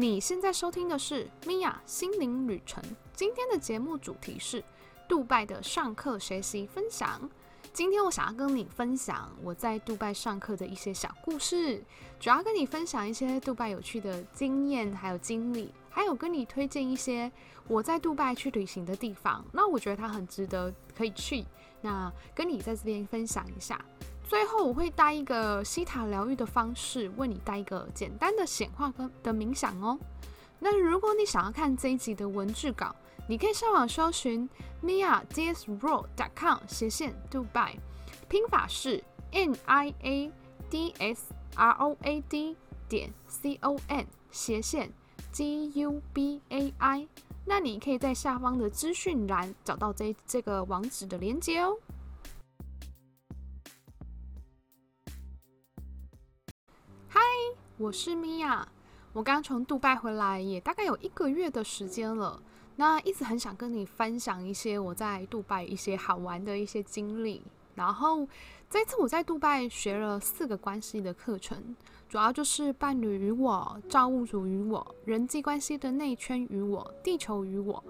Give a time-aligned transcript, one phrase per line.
[0.00, 2.80] 你现在收听的是米娅心灵旅程。
[3.16, 4.62] 今天的节目主题是
[5.08, 7.28] 杜拜的上课学习分享。
[7.72, 11.82] 今天我想要跟你分享我在杜拜上课的一些小故事，
[12.20, 17.28] 主要跟你分享一些杜拜有趣的经验还有经历，还有跟你推荐一些
[17.66, 19.44] 我在杜拜去旅行的地方。
[19.50, 21.44] 那我觉得它很值得可以去，
[21.80, 23.84] 那跟你在这边分享一下。
[24.28, 29.98] 最后我会带一个西塔疗愈的方式，为你带一个简单的显化跟的冥想哦。
[30.58, 32.94] 那如果你想要看这一集的文字稿，
[33.26, 34.46] 你可以上网搜寻
[34.84, 37.76] mia dsroad dot com 斜线 Dubai，
[38.28, 40.30] 拼法是 n i a
[40.68, 42.54] d s r o a d
[42.86, 44.92] 点 c o n 斜线
[45.32, 47.08] g u b a i。
[47.46, 51.74] 那你可以在下方的资讯栏找到这这个网址的连接哦。
[57.78, 58.66] 我是米娅，
[59.12, 62.42] 我刚从杜拜回来，也大概有一个月的时间了。
[62.74, 67.40] 那一直很想跟你分享一些我在杜拜一些好玩的一些经历。
[67.76, 68.26] 然后
[68.68, 71.76] 这次我在杜拜学了四个关系的课程，
[72.08, 77.84] 主要就是伴侣与我、造物主与我、人际关系的内圈与我、地球与我。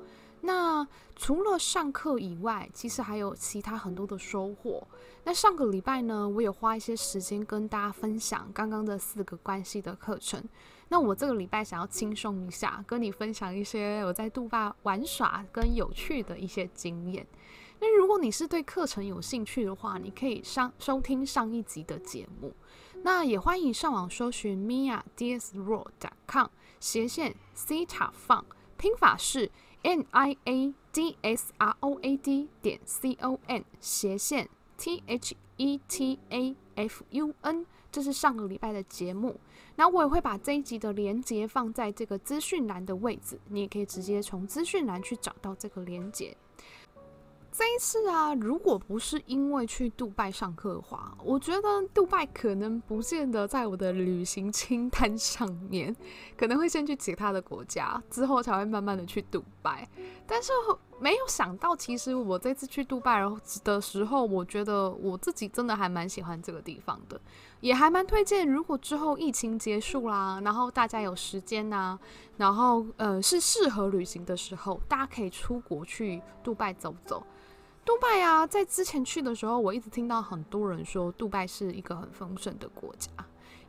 [0.49, 4.83] 那除了上课以外，其实还有其他很多的收获。
[5.25, 10.43] 那上个礼拜呢，我有花一些时间跟大家分享刚刚的四个关系的课程。
[10.89, 17.27] 那我这个礼拜想要轻松一下，跟你分享一些我在杜拜玩耍跟有趣的一些经验。
[17.79, 22.55] 那如果你是对课程有兴趣的话，你可以上收听上一集的节目。
[23.03, 26.47] 那也欢迎上网搜寻 mia dsroad.com
[26.81, 28.43] 斜线 c 塔放
[28.79, 29.51] 拼法是。
[29.83, 35.37] N i a d s r o a d 点 c o n 斜线 t h
[35.57, 39.39] e t a f u n，这是上个礼拜的节目。
[39.77, 46.37] 那我也会把这一集的连接放在这个资讯栏的位置，你也可以直接从资讯栏去找到这个连接。
[47.59, 55.93] 这一次啊，如果不是因为去杜拜上课的话，我觉得杜拜可能不见得在我的旅行清单上面，
[56.37, 59.89] 可能会先去其他的国家，之后才会慢慢的去杜拜。
[60.25, 60.53] 但是
[61.01, 67.21] 没有想到，其实我这次去杜拜然后的时候，我觉得我自己真的还蛮喜欢这个地方的，
[67.61, 68.49] 也还蛮推荐。
[68.49, 71.99] 如果之后疫情结束啦，然后大家有时间呐，
[72.37, 77.21] 然后呃是适合旅行的时候，大家可以出国去杜拜走走。
[77.89, 83.11] 杜拜啊，在之前去的时候，我一直听到很多人说，杜拜是一个很丰盛的国家，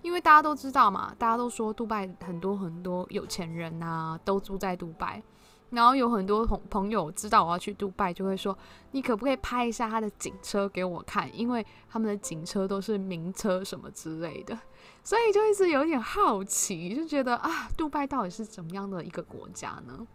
[0.02, 5.24] 因为大家都知道嘛，大家都说杜拜很多很多有钱人呐，都住在杜拜。
[5.70, 8.58] 然后有很多朋朋友知道我要去杜拜，就会说，
[8.92, 11.34] 你可不可以拍一下他的警车给我看？
[11.34, 14.60] 因为他们的警车都是名车什么之类的，
[15.02, 20.06] 所以就一直有点好奇，就觉得啊，杜拜到底是怎么样的一个国家呢？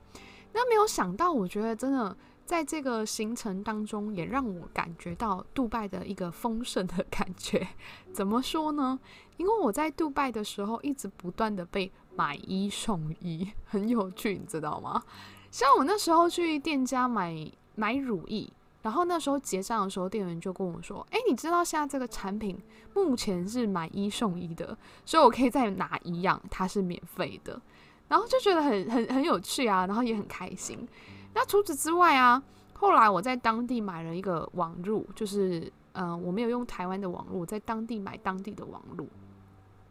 [0.52, 2.14] 那没有想到，我觉得真的。
[2.44, 7.66] 在这个行程当中，也让我感觉到杜拜的一个丰盛的感觉。
[8.12, 8.98] 怎么说呢？
[9.36, 15.02] 因为我在杜拜的时候，一直不断的被买一送一，很有趣，你知道吗？
[15.50, 22.56] 像我那时候去店家买买乳液，然后那时候结账的时候，店员就跟我说：“哎，你知道现在这个产品
[22.92, 24.76] 目前是买一送一的，
[25.06, 27.60] 所以我可以再拿一样，它是免费的。”
[28.06, 30.86] 然后就觉得很很很有趣啊，然后也很开心。
[31.34, 32.42] 那除此之外啊，
[32.74, 39.08] 后来我在当地买了一个网路，就是嗯，我没有用台湾的网路，在当地买当地的网路。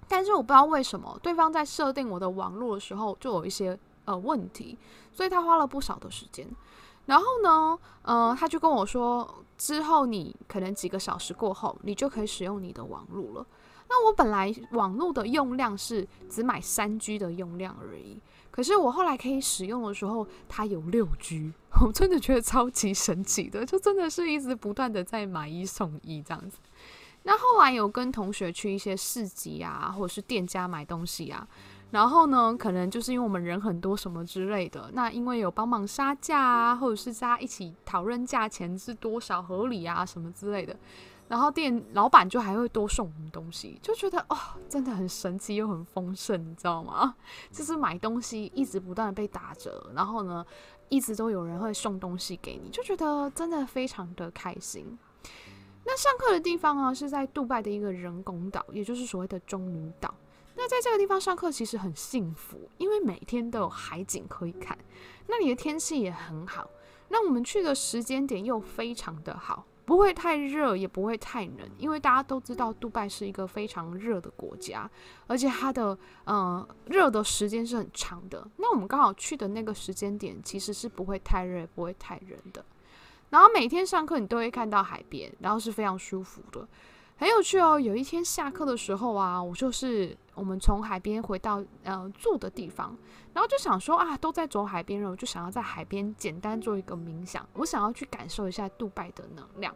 [0.07, 4.77] 但是我不知道为什么，对方在设定我的网络的时候就有一些呃问题，
[5.11, 6.47] 所以他花了不少的时间。
[7.05, 13.45] 然后呢，呃，他就跟我说，之后你可能几个小时过后，你就可以使用你的网络了。
[13.89, 18.21] 那我本来网络的用量是只买三 G 的用量而已。
[18.53, 21.51] 可是我后来可以使用的时候，它有六 G，
[21.83, 26.59] 我真的觉得超级神奇的，就真的是一直不断的在买一送一这样子。
[27.23, 31.47] 那后来有跟同学去一些市集啊，或者是店家买东西啊，
[31.89, 40.77] 然后呢，可能就是因为我们人很多什么之类的，那因为有帮忙杀价啊，或者是大家一起讨论价钱是多少合理啊什么之类的。
[41.33, 44.37] 然后店老板就还会多送我们东西，就觉得哦，
[44.69, 47.15] 真的很神奇又很丰盛，你知道吗？
[47.51, 50.45] 就是买东西一直不断的被打折，然后呢，
[50.89, 54.95] 一直都有人会送东西给你，就觉得真的非常的开心。
[55.83, 60.13] 那上课的地方啊，是在杜拜的一个人工岛，也就是所谓的中女岛。
[60.53, 64.77] 那在这个地方上课其实很幸福，因为每天都有海景可以看，
[65.25, 66.69] 那里的天气也很好。
[67.09, 69.65] 那我们去的时间点又非常的好。
[69.85, 74.89] 不会太热，也不会太冷，因为大家都知道，杜拜是一个非常热的国家，
[75.27, 78.47] 而且它的呃热的时间是很长的。
[78.57, 82.63] 那我们刚好去的那个时间点，其实是不会太热，不会太冷的。
[83.29, 86.67] 然后每天上课你都会看到海边，然后是非常舒服的。
[87.15, 87.79] 很有趣哦！
[87.79, 92.97] 有一天下课的时候啊，我就是我们从海边回到呃住的地方，
[93.33, 99.73] 然后就想说啊，都在走海边了，我就想要在海边简单做一个冥想，我想要去感受一下杜拜的能量。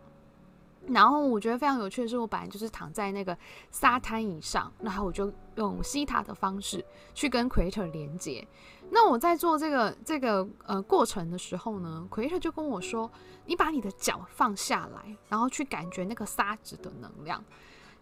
[0.88, 3.38] 然后我觉得非常有趣的是，我本来就是躺在那个
[3.72, 8.48] 沙滩椅上，然后我就用西塔的方式去跟 Creator 连接。
[8.90, 13.12] 那我在做这个这个呃过程的时候呢奎特就跟我说
[13.46, 17.44] ：“你把你的脚放下来，然后去感觉那个沙子的能量。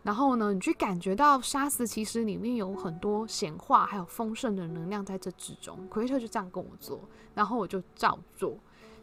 [0.03, 5.87] 然后呢，你去感觉到沙子其实里面有很多显化还有丰盛的能量在这之中。
[5.89, 6.99] 奎特就这样跟我做，
[7.33, 8.55] 然后我就照做。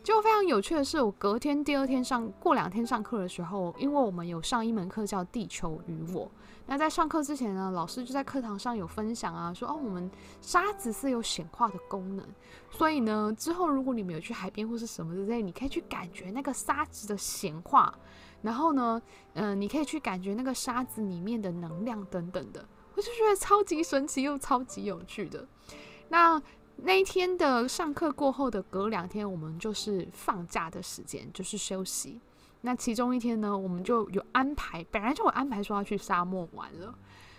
[0.05, 6.27] 就非常有趣的是，我隔天第二天上过两天上课的时候，因为我们有上一门课叫《地球与我》。
[6.67, 10.11] 那在上课之前呢，老师就在课堂上有分享啊，说哦，我们
[10.41, 12.27] 沙子是有显化的功能，
[12.71, 17.93] 所以呢，之后如果你们有去海边或是什么之类，你可以去感觉那个沙子的显化，
[18.41, 19.01] 然后呢，
[19.35, 25.47] 嗯，你可以去感觉那个沙子里面的能量等等的，我就觉得超级神奇又超级有趣的。
[26.09, 26.43] 那。
[26.85, 32.19] 那一天的上课过后的隔两天，我们就是放假的时间，就是休息。
[32.63, 36.95] 那其中一天呢，我们就有安排，本来就有安排说要去沙漠玩了。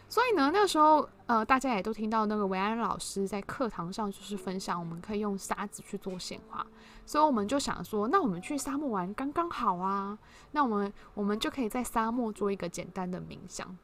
[0.08, 6.66] 所以呢，那时候呃，大家也都听到那个维安老师在课堂上就是分享，我们可以用沙子去做显化。
[7.06, 10.18] 所以我们就想说，那我们去沙漠玩刚刚好啊。
[10.52, 13.76] 那我们我们就可以在沙漠做一个简单的冥想。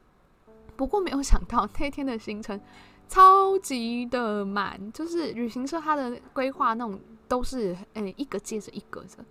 [0.77, 2.59] 不过没有想到那天的行程。
[3.07, 9.25] 超级的满，就是旅行社它的规划那种都是诶一个接着一个的，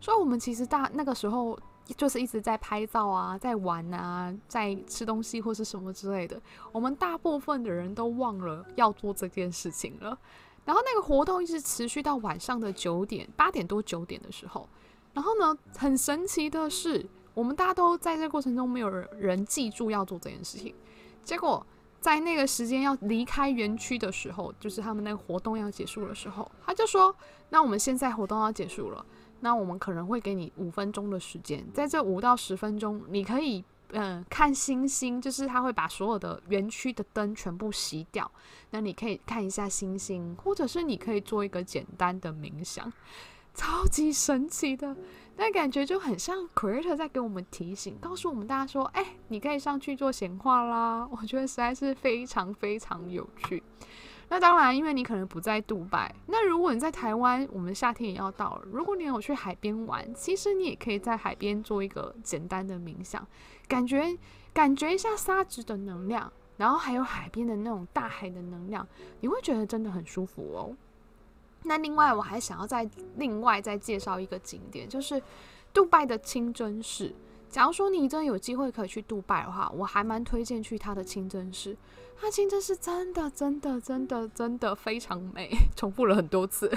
[0.00, 1.58] 所以我们其实大那个时候
[1.96, 6.40] 就是一直在拍照啊，在玩啊，在吃东西或是什么之类的。
[6.72, 10.18] 我们大部分的人都忘了要做这件事情了。
[10.64, 14.68] 然后那个活动一直持续到晚上的九点八点多九点的时候，
[15.12, 20.74] 然后呢，很神奇的是，我们大家都在这过程中没有人记住要做这件事情，
[21.22, 21.66] 结果。
[22.00, 27.16] 在那个时间要离开园区的时候，就是他们那个活动要结束的时候，他就说
[27.48, 29.06] ：“那我们现在活动要结束了，
[29.44, 38.28] 那我们可能会给你五分钟的时间，在这五到十分钟，你可以嗯看星星，就是他会把所有的园区的灯全部熄掉，
[38.70, 42.90] 那你可以看一下星星，或者是你可以做一个简单的冥想，
[43.52, 44.96] 超级神奇的。”
[45.36, 53.62] 那感觉就很像 Creator 在给我们提醒，告诉我们大家说：“哎，你可以上去做显化啦！”我觉得实在是非常非常有趣。
[54.34, 58.62] 那当然，因为你可能不在杜拜，那如果你在台湾，我们夏天也要到了。
[58.72, 63.24] 如果你有去海边玩，其实你也可以在海边做一个简单的冥想，
[63.68, 64.18] 感觉
[64.52, 68.84] 感觉一下沙子的能量，然后还有海边的那种大海的能量，
[69.20, 70.74] 你会觉得真的很舒服哦。
[71.62, 75.22] 那另外，我还想要再另外再介绍一个景点，就是
[75.72, 77.14] 杜拜的清真寺。
[77.48, 81.76] 假如说你真的有机会可以去杜拜的话，我还蛮推荐去它的清真寺。
[82.20, 86.70] 它清真寺真的真的真的真的非常美， 重复了很多次，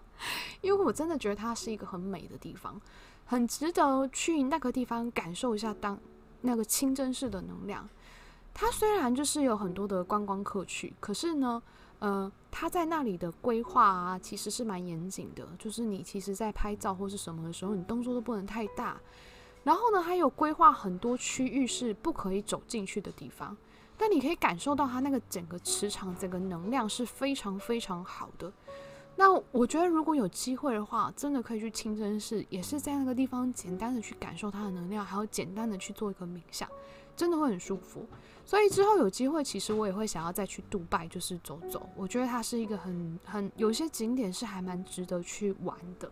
[0.60, 2.80] 因为我真的觉得它是一个很美的地方，
[3.24, 5.98] 很值得去那个地方感受一下当
[6.42, 7.88] 那个清真寺的能量。
[8.54, 11.62] 它虽然就是有很多的观光客去，可是呢。
[12.02, 15.46] 呃，它在那里的规划啊，其实是蛮严谨的。
[15.56, 19.00] 就是你其实，在拍照或是什么的时候，你动作都不能太大。
[19.62, 23.56] 然后呢，还有规划很多区域是不可以走进去的地方。
[23.96, 28.52] 但你可以感受到它那个整个磁场、整个能量是非常非常好的。
[29.14, 36.66] 那我觉得，如果有机会的话，真的可以去清真寺，也是在那个地方简单的去感受它的能量，还有简单的去做一个冥想，
[37.14, 38.06] 真的会很舒服。
[38.44, 41.86] 所以之后有机会，其实我也会想要再去杜拜，就是走走。
[41.94, 46.10] 我觉得它是一个很很有些景点是还蛮值得去玩的。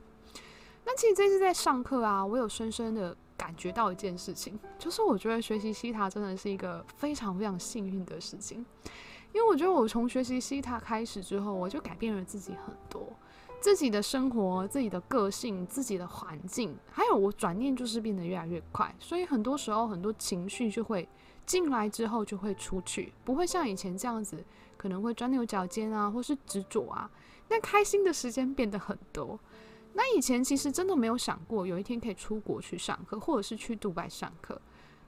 [0.84, 8.62] 那其实这次在上课啊，我有深深的感觉到一件事情，就是我觉得学习西塔真的是一个非常非常幸运的事情。
[9.32, 13.08] 因为我觉得我从学习西塔开始之后，我就改变了自己很多，
[13.58, 21.08] 自己的生活、自己的个性、自己的环境，还有我转念就是变得越来越快，所以很多时候很多情绪就会。
[21.46, 24.44] 进来之后就会出去，不会像以前这样子，
[24.76, 27.10] 可能会钻牛角尖啊，或是执着啊。
[27.48, 29.36] 那开心的时间变得很多。
[29.92, 34.60] 那以前其实真的没有想过有一天可以出国去上课，或者是去杜拜上课。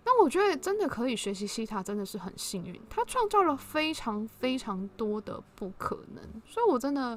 [0.05, 2.81] 那我觉得真的可以学习西塔，真的是很幸运。
[2.91, 7.17] 他创造了非常非常多的不可能，所以我真的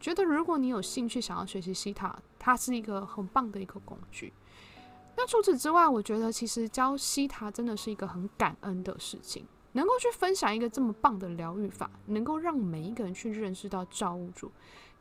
[0.00, 4.32] 觉得，如果你有兴趣想要学习西塔，它是一个很棒的一个工具。
[5.14, 14.50] 那除此之外，我觉得其实教西塔真的是一个很感恩的事情，能够去分享一个这么棒的疗愈法，能够让每一个人去认识到造物主，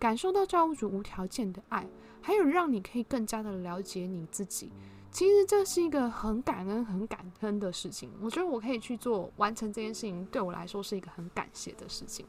[0.01, 1.87] 感受到造物主无条件的爱，
[2.23, 4.71] 还有让你可以更加的了解你自己。
[5.11, 8.09] 其实这是一个很感恩、很感恩的事情。
[8.19, 12.25] 我觉得我可以去做完成这件事情，对我来说是一个很感谢的事情。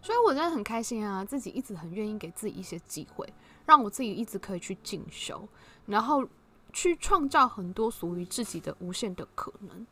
[0.00, 3.30] 所以我真的很开心啊，自己一直很愿意给自己一些机会，
[3.66, 5.46] 让我自己一直可以去进修，
[5.84, 6.26] 然后
[6.72, 9.86] 去创造很多属于自己的无限的可能。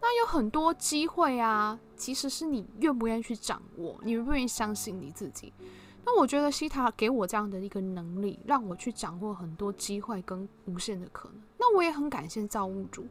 [0.00, 5.52] 那有很多机会啊，其实是你愿不愿意去掌握，你愿不愿意相信你自己。
[6.04, 11.42] 那我觉得西塔给我这样的一个能力，让我去掌握很多机会跟无限的可能。
[11.58, 13.08] 那我也很感谢造物主，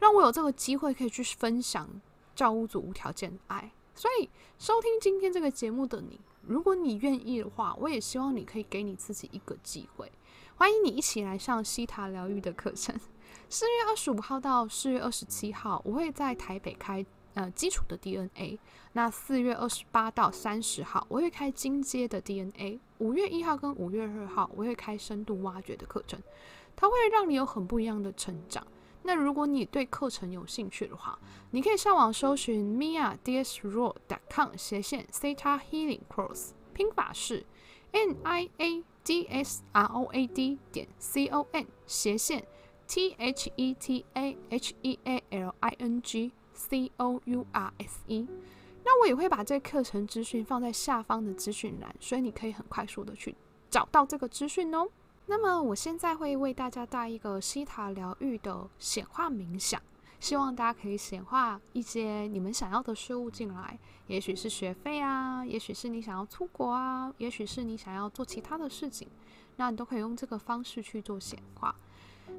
[0.00, 1.88] 让我有这个机会可以去分享
[2.34, 3.72] 造物主无条件的爱。
[3.94, 10.10] 所以收听今天这个节目的你，如果你愿意的话，我也希望你可以给你自己一个机会。
[10.56, 12.98] 欢迎你一起来上西塔疗愈的课程。
[13.52, 17.04] 四月二十五号到四月二十七号，我会在台北开。
[17.34, 18.58] 呃，基础的 DNA。
[18.94, 22.80] 那四月二十八到三十号，我会开进阶的 DNA。
[22.96, 26.18] 五月一号跟五月二号，我会开深度挖掘的课程，
[26.74, 28.66] 它会让你有很不一样的成长。
[29.02, 31.18] 那如果你对课程有兴趣的话，
[31.50, 37.44] 你可以上网搜寻 mia dsro dot com 斜线 theta healing course，拼法是
[37.90, 42.46] n i a d s r o a d 点 c o n 斜线
[42.94, 46.30] t h e t a h e a l i n g。
[46.52, 48.28] C O U R S E，
[48.84, 53.34] 那我也会把这课程资讯放在下方的资讯栏，所以你可以很快速的去
[53.70, 54.86] 找到这个资讯哦。
[55.24, 59.80] 那么我现在会为大家带一个西塔疗愈的显化冥想，
[60.20, 69.08] 希望大家可以显化一些你们想要的事物进来，也许是学费啊，也许是你想要出国啊，也许是你想要做其他的事情，
[69.56, 71.74] 那你都可以用这个方式去做显化。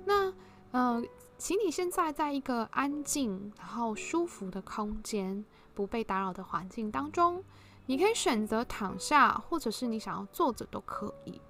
[0.05, 0.33] 那
[0.71, 1.03] 呃。
[1.35, 5.43] 请你现在在一个安静、然后舒服的空间，
[5.73, 7.43] 不被打扰的环境当中。
[7.85, 11.41] 你可以选择躺下，或者是你想要坐着都可以。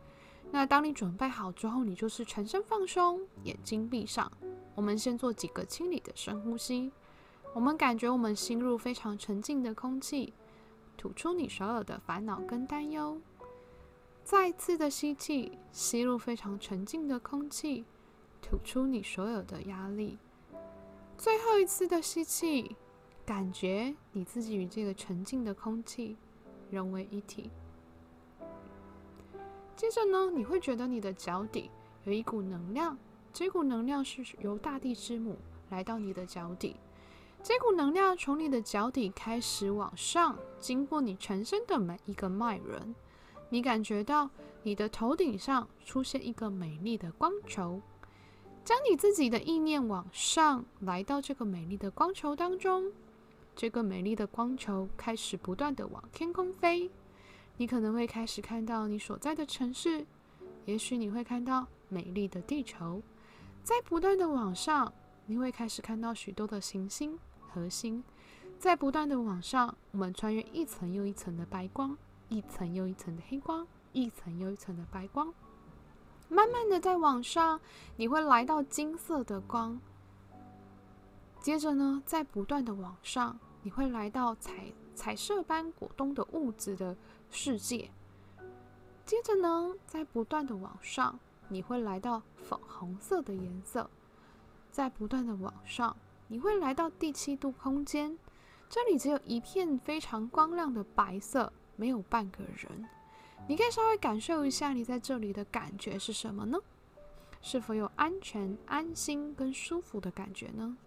[0.50, 4.32] 那当你准备好之后，你就是全身放松，眼睛闭上。
[4.74, 6.92] 我们先做几个清理的深呼吸。
[7.54, 10.34] 我们感觉我们吸入非常纯净的空气，
[10.98, 13.22] 吐出你所有的烦恼跟担忧。
[14.24, 17.86] 再次的吸气，吸入非常纯净的空气。
[18.44, 20.20] 吐出你所有的压力，
[21.18, 22.76] 最后一次的吸气，
[23.26, 26.18] 感觉你自己与这个纯净的空气
[26.70, 27.50] 融为一体。
[29.78, 31.72] 接着呢，你会觉得你的脚底
[32.04, 32.98] 有一股能量，
[33.32, 35.38] 这股能量是由大地之母
[35.70, 36.76] 来到你的脚底。
[37.42, 42.94] 这股能量从你的脚底开始往上，经过你全身的每一个脉轮，
[43.50, 44.30] 你感觉到
[44.62, 47.82] 你的头顶上出现一个美丽的光球。
[48.64, 52.92] 将你自己的意念往上，来到这个美丽的光球当中。
[53.56, 56.90] 这个美丽的光球开始不断的往天空飞。
[57.58, 60.06] 你可能会开始看到你所在的城市，
[60.66, 63.02] 也许你会看到美丽的地球。
[63.64, 64.92] 在不断的往上，
[65.26, 67.20] 你会开始看到许多的行星、
[67.52, 68.04] 核心。
[68.58, 71.98] 在不断的往上，我们穿越一层又一层的白光，
[72.30, 75.34] 一层又一层的黑光，一层又一层的白光。
[76.34, 77.62] 慢慢的在往上，
[77.96, 79.80] 你会来到金色的光。
[81.40, 86.98] 接着呢，在不断的往上，你会来到彩彩色般果冻的物质的
[87.30, 87.92] 世界。
[89.06, 93.88] 接着呢，在不断的往上，你会来到粉红色的颜色。
[94.72, 95.96] 在不断的往上，
[96.28, 98.18] 你会来到第七度空间，
[98.68, 102.90] 这里只有一片非常光亮的白色，没有半个人。
[103.48, 106.58] 你可以稍微感受一下你在这里的感觉是什么呢？
[107.42, 110.78] 是否有安全、安心跟舒服的感觉呢？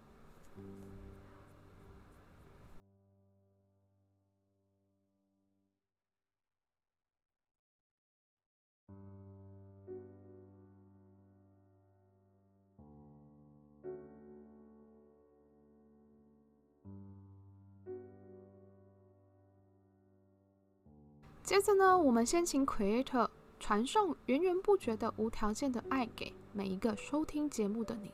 [21.47, 28.11] 接着呢，我们先请 Creator 传送源源不绝的无条件的爱给每一个收听节目的你。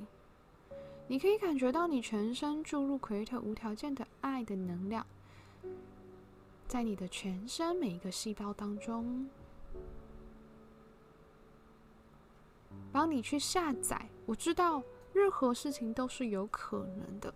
[1.07, 5.03] 你可以感觉到你全身注入 Creator 无条件的爱的能量，
[6.67, 9.27] 在你的全身每一个细胞当中，
[12.91, 14.07] 帮你去下载。
[14.27, 17.33] 我知道任何事情都是有可能的，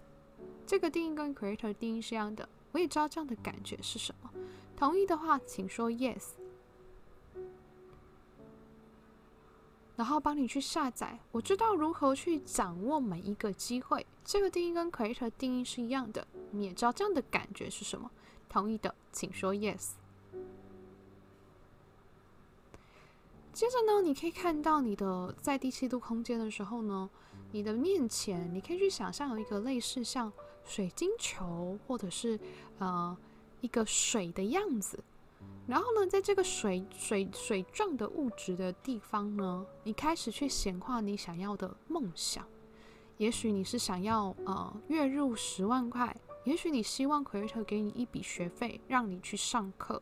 [0.63, 2.47] 这个定义跟 Creator 定义是一样的。
[2.71, 4.31] 我也知道这样的感觉是什么。
[4.77, 6.27] 同意的话，请说 yes。
[9.95, 11.19] 然后帮你去下载。
[11.31, 14.05] 我知道如何去掌握每一个机会。
[14.23, 16.27] 这个定义跟 creator 定义是一样的。
[16.51, 18.11] 你也知道这样的感觉是什么？
[18.47, 19.93] 同意的，请说 yes。
[23.51, 27.09] 接着呢，你可以看到你的在第七度空间的时候呢，
[27.51, 30.31] 你的面前你可以去想象有一个类似像
[30.63, 32.39] 水晶球或者是
[32.77, 33.17] 呃
[33.61, 35.03] 一个水的样子。
[35.67, 42.45] 然后呢，在这个水水水状的物质的地方呢，你开始去显化你想要的梦想。
[43.17, 50.01] 也许你是想要呃月入十万块，也许你希望 Creator 给你一笔学费让你去上课，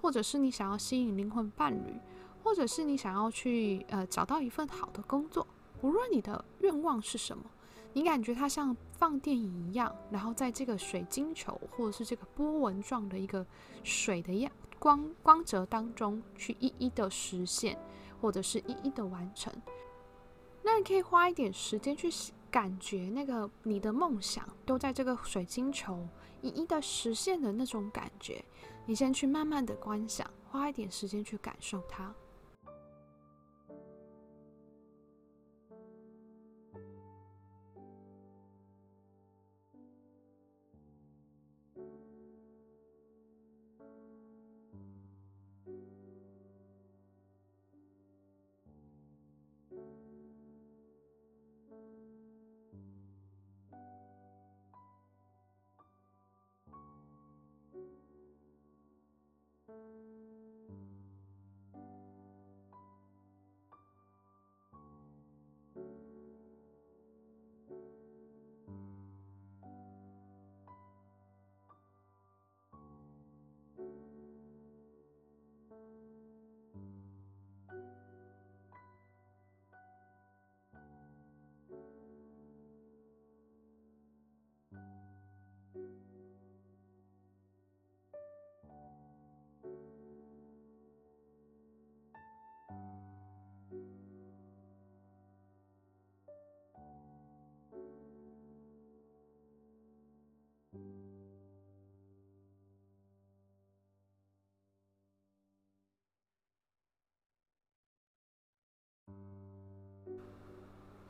[0.00, 1.94] 或者是你想要吸引灵魂伴侣，
[2.44, 5.46] 或者是你想要去呃找到一份好的工作。
[5.80, 7.44] 无论你的愿望是什么，
[7.92, 13.46] 你感觉它像放电影一样，然后在这个水晶球或者是这个波纹状的一个
[13.84, 14.50] 水的样。
[14.78, 17.78] 光光泽当中去一一的实现，
[18.20, 19.52] 或者是一一的完成。
[20.60, 22.10] 那你可以花一点时间去
[22.50, 26.04] 感觉那个你的梦想都在这个水晶球
[26.40, 28.44] 一一的实现的那种感觉。
[28.84, 32.12] 你先去慢慢的观想，花一点时间去感受它。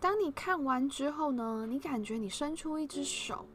[0.03, 3.47] 当你看完之后呢，你感觉你伸出一只手，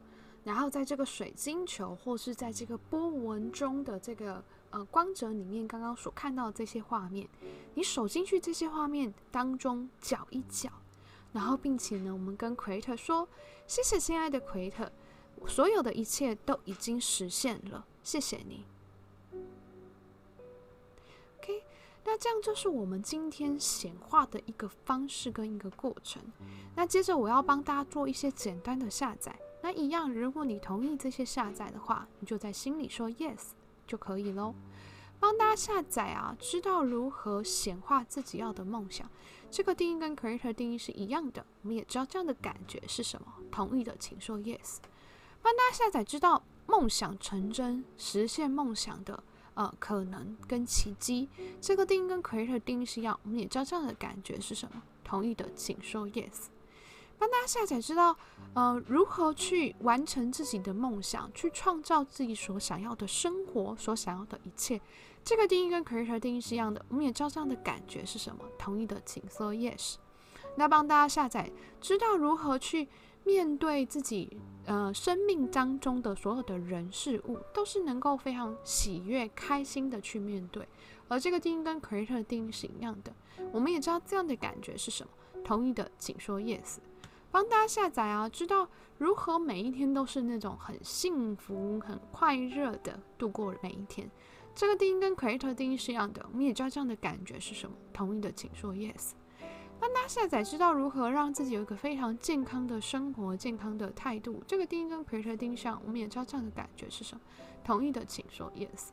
[0.44, 7.28] 然后在这个水晶球或是在这个波纹中的这个呃光泽里面，刚刚所看到的这些画面，
[7.74, 10.70] 你手进去这些画面当中搅一搅，
[11.34, 13.28] 然后并且呢，我们跟奎特说
[13.68, 14.90] ：“谢谢，亲爱的奎特，
[15.46, 18.64] 所有的一切都已经实现了，谢谢你。”
[22.10, 26.22] 那这样就是我们今天显化的一个方式跟一个过程。
[26.74, 29.38] 那接着我要帮大家做一些简单的下载。
[29.62, 33.50] 那一样，如果你同意这些下载的话，你就在心里说 yes
[33.86, 34.54] 就可以喽。
[35.20, 39.06] 帮大家下载啊，知道如何显化自己要的梦想。
[39.50, 41.44] 这个定义跟 creator 定义是一样的。
[41.60, 43.30] 我们也知道这样的感觉是什么。
[43.50, 44.78] 同意的请说 yes。
[45.42, 49.22] 帮大家下载，知道梦想成真，实现梦想的。
[49.58, 51.28] 呃，可能跟奇迹，
[51.60, 54.80] 这个定义跟 creator 定义是一样，我们也知道这样的感觉是什么。
[55.02, 56.46] 同意的请说 yes。
[57.18, 58.16] 帮大家下载知道，
[58.54, 64.80] 呃，如何去完成自己的梦想，去创造自己所想要的生活，所想要的一切。
[65.24, 68.44] 这个定义跟 creator 定义是一样的，我们也知道这样的感觉是什么。
[68.56, 69.96] 同意的请说 yes。
[70.54, 72.86] 那帮大家下载知道如何去。
[73.28, 80.66] 面对自己呃生命当中的所有的人事物，都是能够非常喜悦、开心的去面对。
[81.08, 83.12] 而这个定义跟 creator 的定义是一样的，
[83.52, 85.10] 我们也知道这样的感觉是什么。
[85.44, 86.78] 同意的请说 yes。
[87.30, 94.10] 帮大家下载啊，知道如何每一天都是那种很幸福、很快乐的度过每一天。
[94.54, 97.76] 这个定义跟 creator 定义是一样的，我们也知道这样的感觉是什么。
[97.92, 99.10] 同意的请说 yes。
[99.80, 104.42] 帮大家下载，知道如何让自己有一个非常健康的生活、健康的态度。
[104.46, 107.20] 这个定义跟 creator 定义上，我们也知道这样的感觉是什么。
[107.64, 108.88] 同意的请说 yes。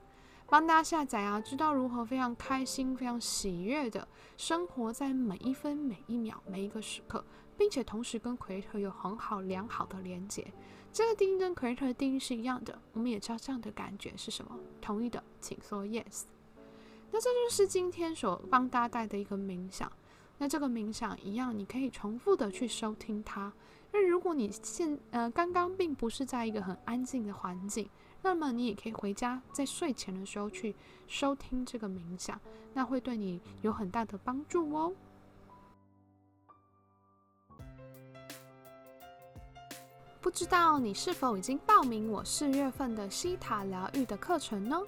[0.47, 7.25] 帮大家下载啊，知道如何非常开心、非常喜悦的生活在每一分、每一秒、每一个时刻，
[7.57, 10.45] 并且同时跟 creator 有很好、良好的连接。
[10.93, 14.55] 这个定义跟 creator 的定义是一样的，我们也知道这样的感觉是什么。
[14.79, 16.25] 同意的请说 yes。
[17.11, 19.91] 那这就是今天所帮大家带的一个冥想。
[20.37, 23.51] 那这个冥想一样你可以重复的去收听它。
[23.91, 27.89] 那如果你现呃刚刚并不是在一个很安静的环境
[28.21, 30.75] 那么你也可以回家在睡前的时候去
[31.07, 32.39] 收听这个冥想
[32.73, 34.93] 那会对你有很大的帮助哦。
[40.19, 44.81] 不知道你是否已经报名我四月份的西塔疗愈的课程呢？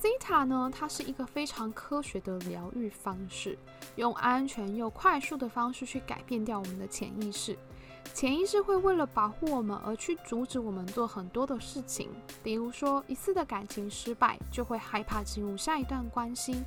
[0.00, 3.58] 西塔呢，它是一个非常科学的疗愈方式，
[3.96, 7.58] 用安全又快速的方式去改变掉我们的潜意识。
[8.14, 12.10] 潜意识会为了保护我们而去阻止我们做很多的事情，
[12.44, 16.62] 比如说一次的感情失败就会害怕进入下一段关系，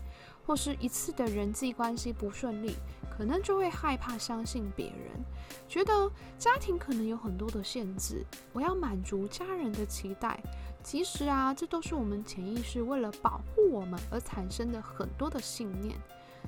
[0.45, 2.75] 或是一次的人际关系不顺利，
[3.17, 5.23] 可能就会害怕相信别人，
[5.69, 10.37] 觉得家庭可能有很多的限制，我要满足家人的期待。
[10.83, 15.95] 其实啊，这都是我们潜意识为了保护我们而产生的很多的信念。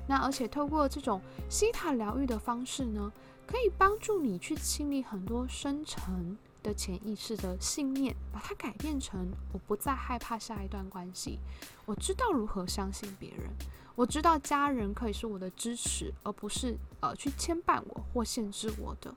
[0.06, 3.12] 那而且透过这种西塔疗愈的方式呢，
[3.46, 11.38] 可以帮助你去清理很多深层的潜意识的信念，把它改变成我不再害怕下一段关系，
[11.86, 13.48] 我知道如何相信别人，
[13.94, 19.14] 我知道家人可以是我的支持，而不是呃去牵绊我或限制我的。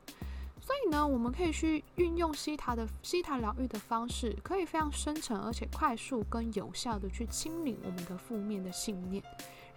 [0.68, 9.24] 所以呢，我们可以去运用西塔的西塔疗愈的方式，可以非常深沉而且快速跟有效的去清理我们的负面的信念，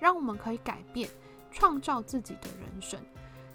[0.00, 1.08] 让我们可以改变，
[1.52, 2.98] 创造自己的人生。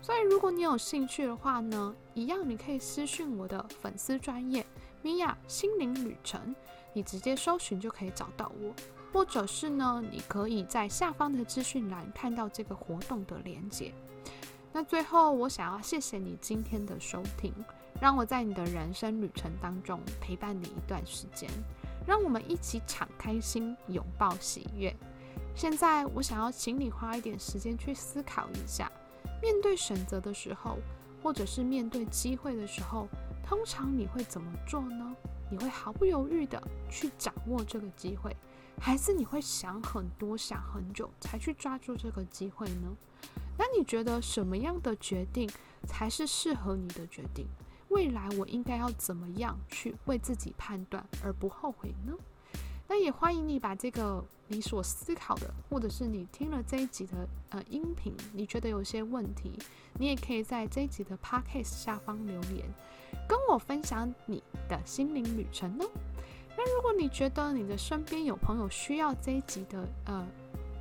[0.02, 4.66] 所以，如果你有兴趣的话呢，一样你可以私信我的粉丝专业
[5.02, 6.56] 米娅心灵旅程，
[6.94, 8.74] 你直接搜寻就可以找到我，
[9.12, 13.94] 或者是呢，你可以在下方的资讯栏看到这个活动的连接。
[14.76, 17.54] 那最后，我想要谢谢你今天的收听，
[18.02, 21.50] 让我在你的人生旅程当中陪伴你一段时间，
[22.06, 24.94] 让我们一起敞开心，拥抱喜悦。
[25.56, 28.92] 现在，我想要请你花一点时间去思考一下，
[29.42, 30.78] 面对选择的时候，
[31.24, 33.08] 或者是面对机会的时候，
[33.48, 35.16] 通常你会怎么做呢？
[35.50, 36.62] 你会毫不犹豫的
[36.92, 38.36] 去掌握这个机会，
[38.82, 42.94] 还是你会想很多、想很久才去抓住这个机会呢？
[43.58, 45.50] 那你觉得什么样的决定
[45.88, 47.48] 才是适合你的决定？
[47.90, 52.14] 未来我应该要怎么样去为自己判断而不后悔呢？
[52.88, 59.58] 那也欢迎你把这个你所思考的，或者是你听了这一集的呃音频，你觉得有些问题，
[59.98, 62.66] 你也可以在这一集的 podcast 下方留言，
[63.28, 65.86] 跟我分享你的心灵旅程呢。
[66.58, 70.28] 那如果你觉得你的身边有朋友需要这一集的呃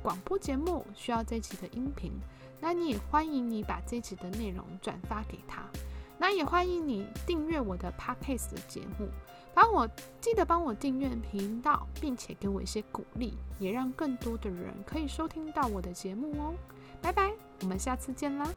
[0.03, 2.11] 广播节目，需要这一集的音频。
[2.59, 5.63] 那你也欢迎你把这集的内容转发给他，
[6.17, 9.07] 那也欢迎你订阅我的 podcast 的节目，
[9.53, 9.87] 帮我
[10.19, 16.53] 记得帮我订阅频道，并且给我一些鼓励，也让更多的人可以收听到我的节目哦。
[17.01, 18.49] 拜拜，我们下次见啦。